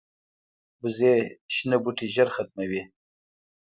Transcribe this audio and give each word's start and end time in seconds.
وزې 0.81 1.13
شنه 1.55 1.77
بوټي 1.83 2.07
ژر 2.15 2.27
ختموي 2.35 2.81